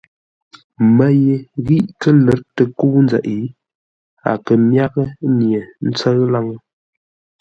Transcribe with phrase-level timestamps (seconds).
[0.95, 3.25] Mə́ ye ghî kə́ lə̌r tə kə́u nzeʼ,
[4.29, 6.57] a kə̂ myághʼə́ nye ńtsə́ʉ laŋə́.